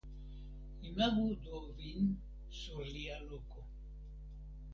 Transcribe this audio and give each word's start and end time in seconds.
Imagu 0.89 1.27
do 1.43 1.59
vin 1.77 2.01
sur 2.59 2.81
lia 2.95 3.17
loko! 3.27 3.59